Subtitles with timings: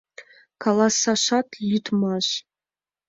[0.63, 2.27] Каласашат лӱдмаш...